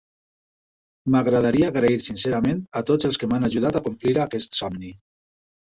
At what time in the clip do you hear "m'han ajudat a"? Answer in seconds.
3.35-3.87